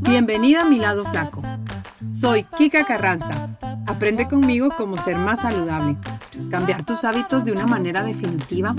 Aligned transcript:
Bienvenida 0.00 0.62
a 0.62 0.64
mi 0.64 0.78
lado 0.78 1.04
flaco. 1.04 1.42
Soy 2.10 2.44
Kika 2.44 2.84
Carranza. 2.84 3.56
Aprende 3.86 4.28
conmigo 4.28 4.68
cómo 4.76 4.96
ser 4.96 5.16
más 5.16 5.40
saludable, 5.40 5.96
cambiar 6.50 6.84
tus 6.84 7.04
hábitos 7.04 7.44
de 7.44 7.52
una 7.52 7.66
manera 7.66 8.02
definitiva 8.02 8.74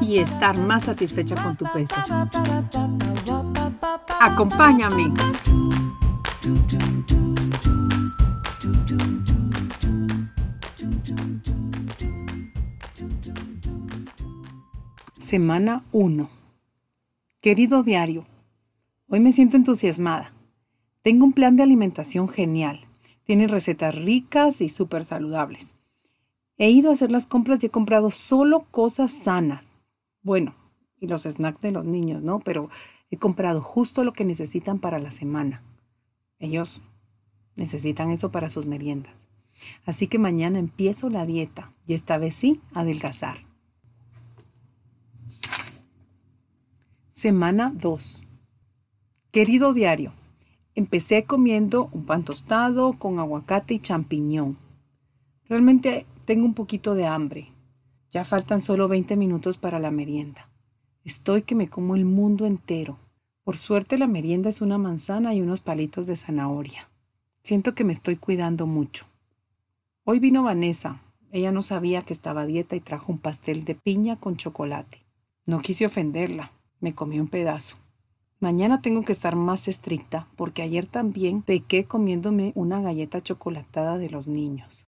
y 0.00 0.18
estar 0.18 0.56
más 0.56 0.84
satisfecha 0.84 1.36
con 1.42 1.56
tu 1.56 1.64
peso. 1.72 1.96
Acompáñame. 4.20 5.12
Semana 15.16 15.82
1. 15.92 16.41
Querido 17.42 17.82
diario, 17.82 18.24
hoy 19.08 19.18
me 19.18 19.32
siento 19.32 19.56
entusiasmada. 19.56 20.32
Tengo 21.02 21.24
un 21.24 21.32
plan 21.32 21.56
de 21.56 21.64
alimentación 21.64 22.28
genial. 22.28 22.86
Tiene 23.24 23.48
recetas 23.48 23.96
ricas 23.96 24.60
y 24.60 24.68
súper 24.68 25.04
saludables. 25.04 25.74
He 26.56 26.70
ido 26.70 26.90
a 26.90 26.92
hacer 26.92 27.10
las 27.10 27.26
compras 27.26 27.60
y 27.60 27.66
he 27.66 27.70
comprado 27.70 28.10
solo 28.10 28.60
cosas 28.70 29.10
sanas. 29.10 29.72
Bueno, 30.22 30.54
y 31.00 31.08
los 31.08 31.24
snacks 31.24 31.60
de 31.62 31.72
los 31.72 31.84
niños, 31.84 32.22
¿no? 32.22 32.38
Pero 32.38 32.70
he 33.10 33.16
comprado 33.16 33.60
justo 33.60 34.04
lo 34.04 34.12
que 34.12 34.24
necesitan 34.24 34.78
para 34.78 35.00
la 35.00 35.10
semana. 35.10 35.64
Ellos 36.38 36.80
necesitan 37.56 38.12
eso 38.12 38.30
para 38.30 38.50
sus 38.50 38.66
meriendas. 38.66 39.26
Así 39.84 40.06
que 40.06 40.20
mañana 40.20 40.60
empiezo 40.60 41.10
la 41.10 41.26
dieta 41.26 41.72
y 41.88 41.94
esta 41.94 42.18
vez 42.18 42.36
sí, 42.36 42.60
adelgazar. 42.72 43.38
Semana 47.22 47.72
2. 47.72 48.24
Querido 49.30 49.72
diario, 49.72 50.12
empecé 50.74 51.22
comiendo 51.22 51.88
un 51.92 52.04
pan 52.04 52.24
tostado 52.24 52.94
con 52.94 53.20
aguacate 53.20 53.74
y 53.74 53.78
champiñón. 53.78 54.58
Realmente 55.48 56.04
tengo 56.24 56.44
un 56.44 56.54
poquito 56.54 56.96
de 56.96 57.06
hambre. 57.06 57.52
Ya 58.10 58.24
faltan 58.24 58.60
solo 58.60 58.88
20 58.88 59.14
minutos 59.14 59.56
para 59.56 59.78
la 59.78 59.92
merienda. 59.92 60.48
Estoy 61.04 61.42
que 61.42 61.54
me 61.54 61.68
como 61.68 61.94
el 61.94 62.06
mundo 62.06 62.44
entero. 62.44 62.98
Por 63.44 63.56
suerte 63.56 63.98
la 63.98 64.08
merienda 64.08 64.48
es 64.48 64.60
una 64.60 64.76
manzana 64.76 65.32
y 65.32 65.42
unos 65.42 65.60
palitos 65.60 66.08
de 66.08 66.16
zanahoria. 66.16 66.90
Siento 67.44 67.76
que 67.76 67.84
me 67.84 67.92
estoy 67.92 68.16
cuidando 68.16 68.66
mucho. 68.66 69.06
Hoy 70.02 70.18
vino 70.18 70.42
Vanessa. 70.42 71.00
Ella 71.30 71.52
no 71.52 71.62
sabía 71.62 72.02
que 72.02 72.14
estaba 72.14 72.40
a 72.40 72.46
dieta 72.46 72.74
y 72.74 72.80
trajo 72.80 73.12
un 73.12 73.18
pastel 73.18 73.64
de 73.64 73.76
piña 73.76 74.18
con 74.18 74.36
chocolate. 74.36 75.04
No 75.46 75.60
quise 75.60 75.86
ofenderla. 75.86 76.50
Me 76.82 76.94
comí 76.96 77.20
un 77.20 77.28
pedazo. 77.28 77.76
Mañana 78.40 78.82
tengo 78.82 79.02
que 79.02 79.12
estar 79.12 79.36
más 79.36 79.68
estricta 79.68 80.26
porque 80.34 80.62
ayer 80.62 80.88
también 80.88 81.42
pequé 81.42 81.84
comiéndome 81.84 82.50
una 82.56 82.80
galleta 82.80 83.20
chocolatada 83.20 83.98
de 83.98 84.10
los 84.10 84.26
niños. 84.26 84.88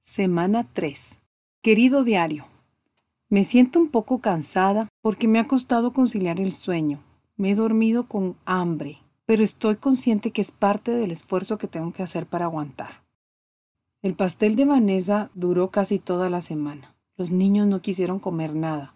Semana 0.00 0.68
3. 0.72 1.18
Querido 1.60 2.04
diario, 2.04 2.46
me 3.28 3.42
siento 3.42 3.80
un 3.80 3.88
poco 3.88 4.20
cansada 4.20 4.88
porque 5.02 5.26
me 5.26 5.40
ha 5.40 5.48
costado 5.48 5.92
conciliar 5.92 6.38
el 6.38 6.52
sueño. 6.52 7.02
Me 7.36 7.50
he 7.50 7.54
dormido 7.56 8.06
con 8.06 8.36
hambre, 8.44 8.98
pero 9.26 9.42
estoy 9.42 9.74
consciente 9.74 10.30
que 10.30 10.40
es 10.40 10.52
parte 10.52 10.92
del 10.92 11.10
esfuerzo 11.10 11.58
que 11.58 11.66
tengo 11.66 11.92
que 11.92 12.04
hacer 12.04 12.26
para 12.26 12.44
aguantar. 12.44 13.02
El 14.02 14.14
pastel 14.14 14.54
de 14.54 14.66
Vanessa 14.66 15.32
duró 15.34 15.72
casi 15.72 15.98
toda 15.98 16.30
la 16.30 16.42
semana. 16.42 16.94
Los 17.16 17.32
niños 17.32 17.66
no 17.66 17.82
quisieron 17.82 18.20
comer 18.20 18.54
nada. 18.54 18.93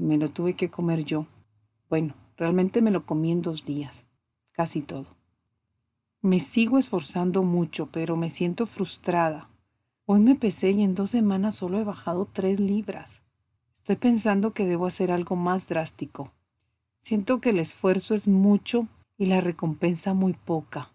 Me 0.00 0.16
lo 0.16 0.30
tuve 0.30 0.54
que 0.54 0.70
comer 0.70 1.04
yo. 1.04 1.26
Bueno, 1.90 2.14
realmente 2.38 2.80
me 2.80 2.90
lo 2.90 3.04
comí 3.04 3.32
en 3.32 3.42
dos 3.42 3.66
días, 3.66 4.06
casi 4.52 4.80
todo. 4.80 5.04
Me 6.22 6.40
sigo 6.40 6.78
esforzando 6.78 7.42
mucho, 7.42 7.90
pero 7.92 8.16
me 8.16 8.30
siento 8.30 8.64
frustrada. 8.64 9.50
Hoy 10.06 10.20
me 10.20 10.36
pesé 10.36 10.70
y 10.70 10.82
en 10.84 10.94
dos 10.94 11.10
semanas 11.10 11.56
solo 11.56 11.78
he 11.78 11.84
bajado 11.84 12.24
tres 12.24 12.60
libras. 12.60 13.20
Estoy 13.74 13.96
pensando 13.96 14.54
que 14.54 14.64
debo 14.64 14.86
hacer 14.86 15.12
algo 15.12 15.36
más 15.36 15.68
drástico. 15.68 16.32
Siento 16.98 17.42
que 17.42 17.50
el 17.50 17.58
esfuerzo 17.58 18.14
es 18.14 18.26
mucho 18.26 18.88
y 19.18 19.26
la 19.26 19.42
recompensa 19.42 20.14
muy 20.14 20.32
poca. 20.32 20.92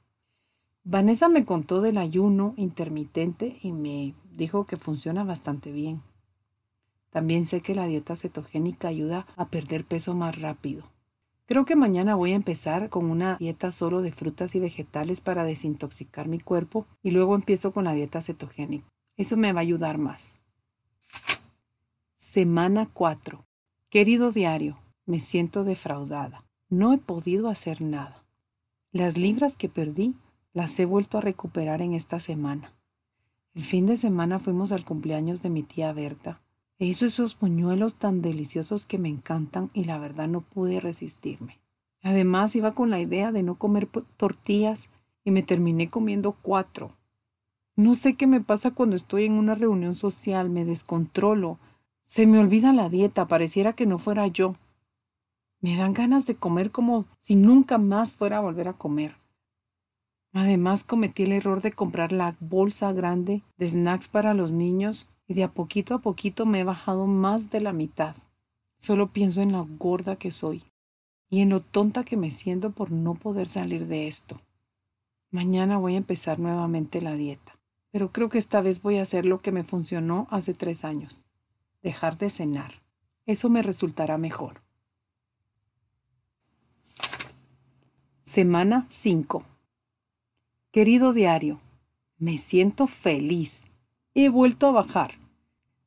Vanessa 0.84 1.30
me 1.30 1.46
contó 1.46 1.80
del 1.80 2.00
ayuno 2.00 2.56
intermitente 2.58 3.60
y 3.62 3.72
me 3.72 4.16
dijo 4.32 4.66
que 4.66 4.78
funciona 4.78 5.24
bastante 5.24 5.72
bien. 5.72 6.02
También 7.16 7.46
sé 7.46 7.62
que 7.62 7.76
la 7.76 7.86
dieta 7.86 8.18
cetogénica 8.18 8.90
ayuda 8.90 9.26
a 9.38 9.46
perder 9.46 9.86
peso 9.86 10.14
más 10.16 10.42
rápido. 10.42 10.84
Creo 11.46 11.64
que 11.64 11.78
mañana 11.78 12.14
voy 12.16 12.34
a 12.34 12.36
empezar 12.36 12.90
con 12.90 13.10
una 13.10 13.38
dieta 13.38 13.72
solo 13.72 14.02
de 14.02 14.12
frutas 14.12 14.54
y 14.54 14.60
vegetales 14.60 15.22
para 15.22 15.46
desintoxicar 15.46 16.28
mi 16.28 16.42
cuerpo 16.42 16.86
y 17.02 17.12
luego 17.12 17.34
empiezo 17.34 17.72
con 17.72 17.86
la 17.86 17.94
dieta 17.94 18.22
cetogénica. 18.22 18.86
Eso 19.16 19.38
me 19.38 19.54
va 19.54 19.60
a 19.60 19.62
ayudar 19.62 19.98
más. 19.98 20.36
Semana 22.18 22.90
4. 22.92 23.46
Querido 23.88 24.34
diario, 24.34 24.78
me 25.06 25.22
siento 25.22 25.64
defraudada. 25.64 26.44
No 26.68 26.92
he 26.92 26.98
podido 26.98 27.48
hacer 27.48 27.82
nada. 27.82 28.26
Las 28.92 29.18
libras 29.18 29.56
que 29.56 29.70
perdí 29.70 30.16
las 30.52 30.78
he 30.82 30.84
vuelto 30.84 31.18
a 31.18 31.22
recuperar 31.22 31.82
en 31.82 31.94
esta 31.94 32.20
semana. 32.20 32.74
El 33.54 33.64
fin 33.64 33.86
de 33.86 33.96
semana 33.96 34.38
fuimos 34.40 34.74
al 34.74 34.84
cumpleaños 34.84 35.42
de 35.42 35.50
mi 35.50 35.64
tía 35.64 35.94
Berta 35.94 36.42
e 36.80 36.86
hizo 36.86 37.06
esos 37.06 37.36
puñuelos 37.36 37.96
tan 37.96 38.22
deliciosos 38.22 38.86
que 38.86 38.98
me 38.98 39.10
encantan 39.10 39.70
y 39.74 39.86
la 39.86 39.98
verdad 39.98 40.28
no 40.28 40.42
pude 40.42 40.80
resistirme. 40.80 41.60
Además 42.02 42.56
iba 42.56 42.74
con 42.74 42.90
la 42.90 43.00
idea 43.00 43.32
de 43.32 43.44
no 43.44 43.56
comer 43.56 43.88
tortillas 44.18 44.90
y 45.24 45.32
me 45.32 45.42
terminé 45.42 45.90
comiendo 45.90 46.34
cuatro. 46.34 46.92
No 47.76 47.96
sé 47.96 48.16
qué 48.16 48.28
me 48.28 48.42
pasa 48.42 48.72
cuando 48.72 48.96
estoy 48.96 49.26
en 49.26 49.34
una 49.34 49.56
reunión 49.56 49.96
social, 49.96 50.50
me 50.50 50.66
descontrolo. 50.66 51.60
Se 52.02 52.28
me 52.28 52.40
olvida 52.40 52.74
la 52.74 52.90
dieta, 52.90 53.26
pareciera 53.26 53.74
que 53.74 53.86
no 53.86 53.98
fuera 53.98 54.28
yo. 54.28 54.54
Me 55.62 55.76
dan 55.76 55.94
ganas 55.94 56.28
de 56.28 56.36
comer 56.36 56.72
como 56.72 57.06
si 57.18 57.36
nunca 57.36 57.78
más 57.78 58.14
fuera 58.14 58.38
a 58.38 58.42
volver 58.42 58.68
a 58.68 58.74
comer. 58.74 59.18
Además 60.32 60.84
cometí 60.84 61.24
el 61.24 61.32
error 61.32 61.62
de 61.62 61.72
comprar 61.72 62.12
la 62.12 62.36
bolsa 62.40 62.92
grande 62.92 63.42
de 63.58 63.70
snacks 63.70 64.10
para 64.10 64.34
los 64.34 64.52
niños 64.52 65.10
y 65.28 65.34
de 65.34 65.44
a 65.44 65.52
poquito 65.52 65.94
a 65.94 66.00
poquito 66.00 66.46
me 66.46 66.60
he 66.60 66.64
bajado 66.64 67.08
más 67.08 67.50
de 67.50 67.62
la 67.62 67.74
mitad. 67.74 68.16
Solo 68.78 69.12
pienso 69.12 69.42
en 69.42 69.52
lo 69.52 69.66
gorda 69.66 70.16
que 70.16 70.32
soy 70.32 70.64
y 71.30 71.42
en 71.42 71.50
lo 71.50 71.60
tonta 71.60 72.04
que 72.04 72.18
me 72.18 72.32
siento 72.32 72.72
por 72.72 72.92
no 72.92 73.16
poder 73.16 73.48
salir 73.48 73.88
de 73.88 74.08
esto. 74.08 74.40
Mañana 75.32 75.78
voy 75.78 75.96
a 75.96 75.98
empezar 75.98 76.40
nuevamente 76.40 77.02
la 77.02 77.16
dieta, 77.16 77.58
pero 77.92 78.12
creo 78.12 78.30
que 78.30 78.38
esta 78.38 78.62
vez 78.62 78.82
voy 78.82 78.98
a 78.98 79.02
hacer 79.02 79.26
lo 79.26 79.42
que 79.42 79.52
me 79.52 79.64
funcionó 79.64 80.28
hace 80.30 80.54
tres 80.54 80.86
años, 80.86 81.26
dejar 81.82 82.18
de 82.18 82.30
cenar. 82.30 82.82
Eso 83.26 83.50
me 83.50 83.64
resultará 83.64 84.18
mejor. 84.18 84.62
Semana 88.24 88.86
5. 88.90 89.44
Querido 90.72 91.14
diario, 91.14 91.60
me 92.18 92.38
siento 92.38 92.86
feliz 92.86 93.64
he 94.16 94.30
vuelto 94.30 94.68
a 94.68 94.72
bajar. 94.72 95.16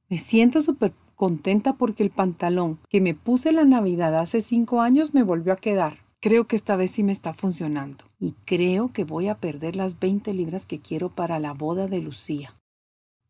Me 0.08 0.18
siento 0.18 0.60
súper 0.60 0.92
contenta 1.16 1.72
porque 1.72 2.02
el 2.02 2.10
pantalón 2.10 2.78
que 2.88 3.00
me 3.00 3.14
puse 3.14 3.52
la 3.52 3.64
Navidad 3.64 4.14
hace 4.16 4.42
cinco 4.42 4.82
años 4.82 5.14
me 5.14 5.22
volvió 5.22 5.54
a 5.54 5.56
quedar. 5.56 5.98
Creo 6.20 6.46
que 6.46 6.56
esta 6.56 6.76
vez 6.76 6.90
sí 6.90 7.02
me 7.02 7.12
está 7.12 7.32
funcionando 7.32 8.04
y 8.20 8.34
creo 8.44 8.92
que 8.92 9.04
voy 9.04 9.28
a 9.28 9.38
perder 9.38 9.76
las 9.76 9.98
20 9.98 10.34
libras 10.34 10.66
que 10.66 10.78
quiero 10.78 11.08
para 11.08 11.38
la 11.38 11.54
boda 11.54 11.86
de 11.86 12.00
Lucía. 12.00 12.52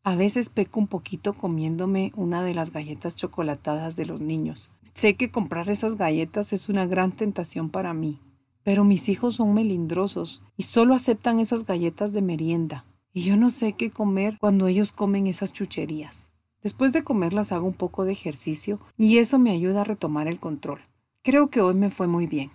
A 0.03 0.15
veces 0.15 0.49
peco 0.49 0.79
un 0.79 0.87
poquito 0.87 1.33
comiéndome 1.33 2.11
una 2.15 2.43
de 2.43 2.53
las 2.53 2.71
galletas 2.71 3.15
chocolatadas 3.15 3.95
de 3.95 4.05
los 4.05 4.21
niños. 4.21 4.71
Sé 4.93 5.15
que 5.15 5.31
comprar 5.31 5.69
esas 5.69 5.95
galletas 5.95 6.51
es 6.51 6.67
una 6.67 6.87
gran 6.87 7.11
tentación 7.11 7.69
para 7.69 7.93
mí, 7.93 8.19
pero 8.63 8.83
mis 8.83 9.07
hijos 9.07 9.35
son 9.35 9.53
melindrosos 9.53 10.41
y 10.57 10.63
solo 10.63 10.93
aceptan 10.93 11.39
esas 11.39 11.63
galletas 11.63 12.11
de 12.11 12.21
merienda. 12.21 12.85
Y 13.19 13.23
yo 13.23 13.35
no 13.35 13.49
sé 13.49 13.73
qué 13.73 13.91
comer 13.91 14.37
cuando 14.39 14.67
ellos 14.67 14.93
comen 14.93 15.27
esas 15.27 15.51
chucherías. 15.51 16.29
Después 16.63 16.93
de 16.93 17.03
comerlas 17.03 17.51
hago 17.51 17.67
un 17.67 17.73
poco 17.73 18.05
de 18.05 18.13
ejercicio 18.13 18.79
y 18.97 19.17
eso 19.17 19.37
me 19.39 19.51
ayuda 19.51 19.81
a 19.81 19.83
retomar 19.83 20.29
el 20.29 20.39
control. 20.39 20.79
Creo 21.21 21.49
que 21.49 21.59
hoy 21.59 21.73
me 21.73 21.89
fue 21.89 22.07
muy 22.07 22.27
bien. 22.27 22.49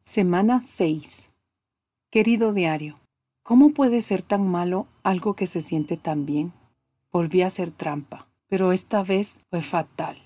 Semana 0.00 0.62
6. 0.66 1.24
Querido 2.08 2.54
diario, 2.54 2.98
¿cómo 3.42 3.74
puede 3.74 4.00
ser 4.00 4.22
tan 4.22 4.48
malo 4.48 4.86
algo 5.02 5.36
que 5.36 5.46
se 5.46 5.60
siente 5.60 5.98
tan 5.98 6.24
bien? 6.24 6.54
Volví 7.12 7.42
a 7.42 7.48
hacer 7.48 7.70
trampa, 7.70 8.28
pero 8.48 8.72
esta 8.72 9.02
vez 9.02 9.40
fue 9.50 9.60
fatal. 9.60 10.16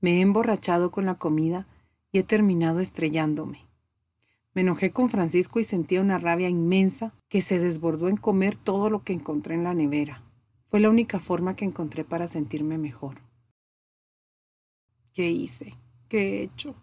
Me 0.00 0.12
he 0.12 0.20
emborrachado 0.22 0.90
con 0.90 1.04
la 1.04 1.16
comida 1.16 1.66
y 2.10 2.20
he 2.20 2.22
terminado 2.22 2.80
estrellándome. 2.80 3.63
Me 4.54 4.62
enojé 4.62 4.92
con 4.92 5.08
Francisco 5.08 5.58
y 5.58 5.64
sentía 5.64 6.00
una 6.00 6.18
rabia 6.18 6.48
inmensa 6.48 7.12
que 7.28 7.42
se 7.42 7.58
desbordó 7.58 8.08
en 8.08 8.16
comer 8.16 8.56
todo 8.56 8.88
lo 8.88 9.02
que 9.02 9.12
encontré 9.12 9.56
en 9.56 9.64
la 9.64 9.74
nevera. 9.74 10.22
Fue 10.70 10.78
la 10.78 10.90
única 10.90 11.18
forma 11.18 11.56
que 11.56 11.64
encontré 11.64 12.04
para 12.04 12.28
sentirme 12.28 12.78
mejor. 12.78 13.20
¿Qué 15.12 15.30
hice? 15.30 15.74
¿Qué 16.08 16.18
he 16.18 16.42
hecho? 16.42 16.76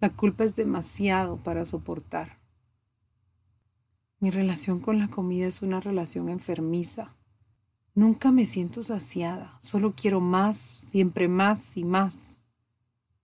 La 0.00 0.10
culpa 0.10 0.44
es 0.44 0.54
demasiado 0.54 1.36
para 1.36 1.64
soportar. 1.64 2.38
Mi 4.20 4.30
relación 4.30 4.80
con 4.80 4.98
la 4.98 5.08
comida 5.08 5.46
es 5.46 5.62
una 5.62 5.80
relación 5.80 6.28
enfermiza. 6.28 7.14
Nunca 7.94 8.30
me 8.30 8.46
siento 8.46 8.82
saciada, 8.82 9.56
solo 9.60 9.94
quiero 9.94 10.20
más, 10.20 10.56
siempre 10.56 11.28
más 11.28 11.76
y 11.76 11.84
más. 11.84 12.40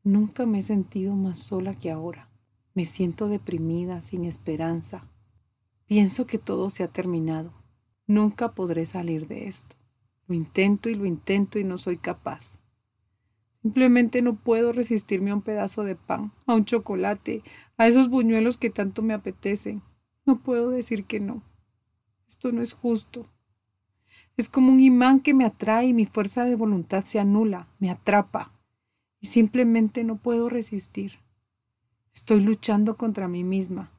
Nunca 0.03 0.47
me 0.47 0.59
he 0.59 0.63
sentido 0.63 1.15
más 1.15 1.39
sola 1.39 1.75
que 1.79 1.91
ahora. 1.91 2.28
Me 2.79 2.85
siento 2.85 3.27
deprimida, 3.27 4.03
sin 4.03 4.25
esperanza. 4.25 5.03
Pienso 5.87 6.29
que 6.29 6.39
todo 6.39 6.71
se 6.71 6.85
ha 6.85 6.87
terminado. 6.87 7.53
Nunca 8.07 8.53
podré 8.53 8.87
salir 8.87 9.27
de 9.27 9.49
esto. 9.49 9.75
Lo 10.29 10.37
intento 10.37 10.89
y 10.89 10.95
lo 10.95 11.05
intento 11.05 11.59
y 11.59 11.65
no 11.65 11.77
soy 11.77 11.97
capaz. 11.97 12.61
Simplemente 13.63 14.23
no 14.23 14.37
puedo 14.37 14.71
resistirme 14.71 15.33
a 15.33 15.35
un 15.35 15.43
pedazo 15.43 15.83
de 15.83 15.97
pan, 15.97 16.31
a 16.47 16.55
un 16.55 16.67
chocolate, 16.67 17.43
a 17.79 17.89
esos 17.89 18.09
buñuelos 18.09 18.59
que 18.59 18.71
tanto 18.71 19.03
me 19.03 19.13
apetecen. 19.13 19.83
No 20.25 20.39
puedo 20.39 20.71
decir 20.71 21.05
que 21.05 21.19
no. 21.19 21.43
Esto 22.29 22.53
no 22.53 22.63
es 22.63 22.75
justo. 22.75 23.25
Es 24.37 24.49
como 24.49 24.71
un 24.71 24.79
imán 24.79 25.19
que 25.19 25.35
me 25.35 25.45
atrae 25.45 25.89
y 25.89 25.95
mi 25.95 26.07
fuerza 26.07 26.45
de 26.45 26.55
voluntad 26.55 27.05
se 27.05 27.19
anula, 27.19 27.67
me 27.81 27.91
atrapa 27.91 28.53
y 29.19 29.27
simplemente 29.27 30.05
no 30.05 30.19
puedo 30.19 30.49
resistir. 30.49 31.19
Estoy 32.19 32.41
luchando 32.41 32.97
contra 32.97 33.29
mí 33.29 33.45
misma. 33.45 33.93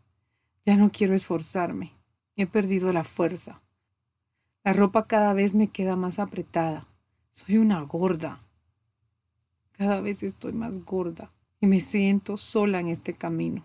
Ya 0.65 0.75
no 0.75 0.91
quiero 0.91 1.15
esforzarme. 1.15 1.93
He 2.35 2.47
perdido 2.47 2.91
la 2.91 3.05
fuerza. 3.05 3.61
La 4.65 4.73
ropa 4.73 5.07
cada 5.07 5.33
vez 5.33 5.55
me 5.55 5.69
queda 5.69 5.95
más 5.95 6.19
apretada. 6.19 6.85
Soy 7.31 7.57
una 7.57 7.79
gorda. 7.79 8.37
Cada 9.71 10.01
vez 10.01 10.21
estoy 10.21 10.51
más 10.51 10.83
gorda 10.83 11.29
y 11.61 11.67
me 11.67 11.79
siento 11.79 12.35
sola 12.35 12.81
en 12.81 12.89
este 12.89 13.13
camino. 13.13 13.63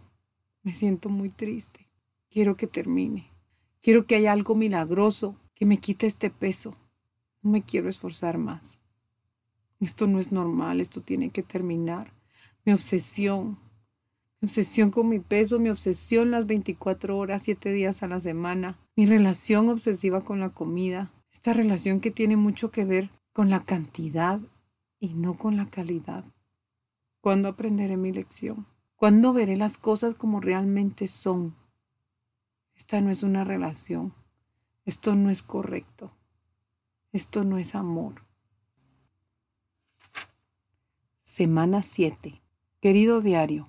Me 0.62 0.72
siento 0.72 1.08
muy 1.08 1.30
triste. 1.30 1.88
Quiero 2.30 2.54
que 2.54 2.68
termine. 2.68 3.32
Quiero 3.82 4.06
que 4.06 4.14
haya 4.14 4.30
algo 4.30 4.54
milagroso 4.54 5.34
que 5.56 5.66
me 5.66 5.78
quite 5.78 6.06
este 6.06 6.30
peso. 6.30 6.74
No 7.42 7.50
me 7.50 7.62
quiero 7.62 7.88
esforzar 7.88 8.38
más. 8.38 8.78
Esto 9.80 10.06
no 10.06 10.20
es 10.20 10.30
normal, 10.30 10.80
esto 10.80 11.00
tiene 11.00 11.30
que 11.30 11.42
terminar. 11.42 12.12
Mi 12.64 12.72
obsesión, 12.72 13.58
obsesión 14.44 14.90
con 14.90 15.08
mi 15.08 15.18
peso, 15.18 15.58
mi 15.58 15.68
obsesión 15.68 16.30
las 16.30 16.46
24 16.46 17.18
horas, 17.18 17.42
7 17.42 17.72
días 17.72 18.02
a 18.02 18.08
la 18.08 18.20
semana, 18.20 18.78
mi 18.96 19.06
relación 19.06 19.68
obsesiva 19.68 20.22
con 20.22 20.40
la 20.40 20.50
comida, 20.50 21.10
esta 21.32 21.52
relación 21.52 22.00
que 22.00 22.10
tiene 22.10 22.36
mucho 22.36 22.70
que 22.70 22.84
ver 22.84 23.10
con 23.32 23.50
la 23.50 23.64
cantidad 23.64 24.40
y 25.00 25.14
no 25.14 25.36
con 25.36 25.56
la 25.56 25.66
calidad. 25.66 26.24
¿Cuándo 27.20 27.48
aprenderé 27.48 27.96
mi 27.96 28.12
lección? 28.12 28.66
¿Cuándo 28.96 29.32
veré 29.32 29.56
las 29.56 29.76
cosas 29.76 30.14
como 30.14 30.40
realmente 30.40 31.06
son? 31.06 31.56
Esta 32.76 33.00
no 33.00 33.10
es 33.10 33.22
una 33.22 33.44
relación. 33.44 34.14
Esto 34.84 35.14
no 35.14 35.30
es 35.30 35.42
correcto. 35.42 36.12
Esto 37.12 37.44
no 37.44 37.58
es 37.58 37.74
amor. 37.74 38.22
Semana 41.20 41.82
7. 41.82 42.40
Querido 42.80 43.20
diario, 43.20 43.68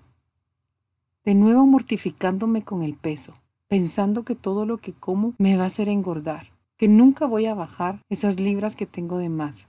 de 1.26 1.34
nuevo 1.34 1.66
mortificándome 1.66 2.64
con 2.64 2.84
el 2.84 2.96
peso, 2.96 3.34
pensando 3.68 4.24
que 4.24 4.36
todo 4.36 4.68
lo 4.68 4.78
que 4.78 4.94
como 4.94 5.34
me 5.40 5.58
va 5.58 5.64
a 5.64 5.68
hacer 5.68 5.90
engordar, 5.90 6.52
que 6.78 6.88
nunca 6.88 7.26
voy 7.26 7.48
a 7.48 7.56
bajar 7.56 8.00
esas 8.10 8.40
libras 8.40 8.76
que 8.76 8.86
tengo 8.86 9.18
de 9.18 9.30
más. 9.30 9.68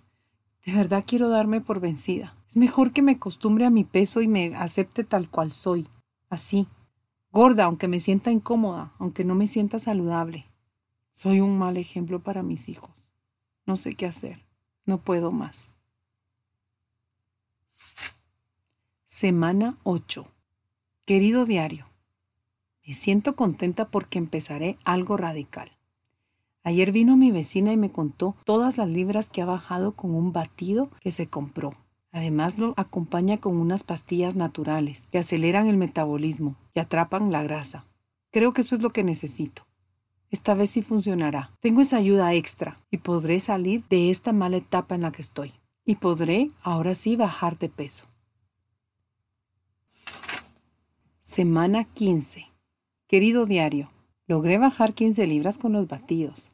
De 0.66 0.74
verdad 0.74 1.04
quiero 1.06 1.30
darme 1.30 1.62
por 1.62 1.80
vencida. 1.80 2.36
Es 2.46 2.58
mejor 2.58 2.92
que 2.92 3.00
me 3.00 3.12
acostumbre 3.12 3.64
a 3.64 3.70
mi 3.70 3.84
peso 3.84 4.20
y 4.20 4.28
me 4.28 4.54
acepte 4.54 5.02
tal 5.02 5.30
cual 5.30 5.52
soy, 5.52 5.88
así, 6.28 6.68
gorda, 7.32 7.64
aunque 7.64 7.88
me 7.88 8.00
sienta 8.00 8.30
incómoda, 8.30 8.92
aunque 8.98 9.24
no 9.24 9.34
me 9.34 9.46
sienta 9.46 9.78
saludable. 9.78 10.44
Soy 11.12 11.40
un 11.40 11.58
mal 11.58 11.78
ejemplo 11.78 12.20
para 12.20 12.42
mis 12.42 12.68
hijos. 12.68 12.90
No 13.64 13.76
sé 13.76 13.94
qué 13.94 14.04
hacer. 14.04 14.44
No 14.84 14.98
puedo 14.98 15.32
más. 15.32 15.70
Semana 19.06 19.76
8. 19.82 20.26
Querido 21.06 21.44
diario, 21.44 21.84
me 22.84 22.92
siento 22.92 23.36
contenta 23.36 23.90
porque 23.90 24.18
empezaré 24.18 24.76
algo 24.82 25.16
radical. 25.16 25.70
Ayer 26.64 26.90
vino 26.90 27.16
mi 27.16 27.30
vecina 27.30 27.72
y 27.72 27.76
me 27.76 27.92
contó 27.92 28.34
todas 28.44 28.76
las 28.76 28.88
libras 28.88 29.30
que 29.30 29.40
ha 29.40 29.44
bajado 29.44 29.92
con 29.92 30.16
un 30.16 30.32
batido 30.32 30.90
que 31.00 31.12
se 31.12 31.28
compró. 31.28 31.74
Además 32.10 32.58
lo 32.58 32.74
acompaña 32.76 33.38
con 33.38 33.56
unas 33.56 33.84
pastillas 33.84 34.34
naturales 34.34 35.06
que 35.12 35.18
aceleran 35.18 35.68
el 35.68 35.76
metabolismo 35.76 36.56
y 36.74 36.80
atrapan 36.80 37.30
la 37.30 37.44
grasa. 37.44 37.84
Creo 38.32 38.52
que 38.52 38.62
eso 38.62 38.74
es 38.74 38.82
lo 38.82 38.90
que 38.90 39.04
necesito. 39.04 39.64
Esta 40.32 40.54
vez 40.54 40.70
sí 40.70 40.82
funcionará. 40.82 41.52
Tengo 41.60 41.82
esa 41.82 41.98
ayuda 41.98 42.34
extra 42.34 42.78
y 42.90 42.96
podré 42.96 43.38
salir 43.38 43.84
de 43.90 44.10
esta 44.10 44.32
mala 44.32 44.56
etapa 44.56 44.96
en 44.96 45.02
la 45.02 45.12
que 45.12 45.22
estoy. 45.22 45.52
Y 45.84 45.94
podré 45.94 46.50
ahora 46.64 46.96
sí 46.96 47.14
bajar 47.14 47.60
de 47.60 47.68
peso. 47.68 48.08
Semana 51.28 51.82
15. 51.82 52.52
Querido 53.08 53.46
diario, 53.46 53.90
logré 54.28 54.58
bajar 54.58 54.94
15 54.94 55.26
libras 55.26 55.58
con 55.58 55.72
los 55.72 55.88
batidos. 55.88 56.50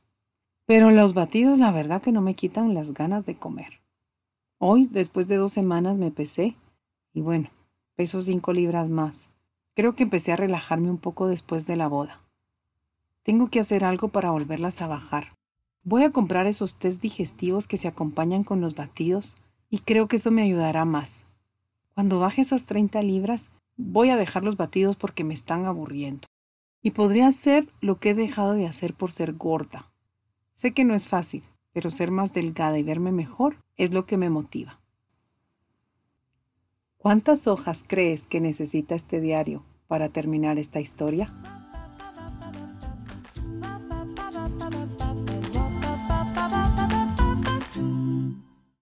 Pero 0.64 0.90
los 0.90 1.12
batidos 1.12 1.58
la 1.58 1.70
verdad 1.70 2.00
que 2.00 2.10
no 2.10 2.22
me 2.22 2.34
quitan 2.34 2.72
las 2.72 2.94
ganas 2.94 3.26
de 3.26 3.36
comer. 3.36 3.82
Hoy, 4.56 4.88
después 4.90 5.28
de 5.28 5.36
dos 5.36 5.52
semanas, 5.52 5.98
me 5.98 6.10
pesé 6.10 6.56
y 7.12 7.20
bueno, 7.20 7.50
peso 7.96 8.22
5 8.22 8.54
libras 8.54 8.88
más. 8.88 9.28
Creo 9.74 9.94
que 9.94 10.04
empecé 10.04 10.32
a 10.32 10.36
relajarme 10.36 10.88
un 10.90 10.98
poco 10.98 11.28
después 11.28 11.66
de 11.66 11.76
la 11.76 11.86
boda. 11.86 12.18
Tengo 13.24 13.50
que 13.50 13.60
hacer 13.60 13.84
algo 13.84 14.08
para 14.08 14.30
volverlas 14.30 14.80
a 14.80 14.86
bajar. 14.86 15.36
Voy 15.84 16.02
a 16.02 16.10
comprar 16.12 16.46
esos 16.46 16.76
test 16.76 17.02
digestivos 17.02 17.68
que 17.68 17.76
se 17.76 17.88
acompañan 17.88 18.42
con 18.42 18.62
los 18.62 18.74
batidos 18.74 19.36
y 19.68 19.80
creo 19.80 20.08
que 20.08 20.16
eso 20.16 20.30
me 20.30 20.42
ayudará 20.42 20.86
más. 20.86 21.26
Cuando 21.94 22.18
baje 22.18 22.40
esas 22.40 22.64
30 22.64 23.02
libras, 23.02 23.50
Voy 23.84 24.10
a 24.10 24.16
dejar 24.16 24.44
los 24.44 24.56
batidos 24.56 24.96
porque 24.96 25.24
me 25.24 25.34
están 25.34 25.66
aburriendo. 25.66 26.26
Y 26.82 26.92
podría 26.92 27.26
hacer 27.26 27.68
lo 27.80 27.98
que 27.98 28.10
he 28.10 28.14
dejado 28.14 28.54
de 28.54 28.66
hacer 28.66 28.94
por 28.94 29.10
ser 29.10 29.34
gorda. 29.34 29.90
Sé 30.52 30.72
que 30.72 30.84
no 30.84 30.94
es 30.94 31.08
fácil, 31.08 31.42
pero 31.72 31.90
ser 31.90 32.10
más 32.10 32.32
delgada 32.32 32.78
y 32.78 32.82
verme 32.82 33.12
mejor 33.12 33.56
es 33.76 33.92
lo 33.92 34.06
que 34.06 34.16
me 34.16 34.30
motiva. 34.30 34.80
¿Cuántas 36.96 37.46
hojas 37.48 37.84
crees 37.86 38.26
que 38.26 38.40
necesita 38.40 38.94
este 38.94 39.20
diario 39.20 39.64
para 39.88 40.08
terminar 40.08 40.58
esta 40.58 40.80
historia? 40.80 41.32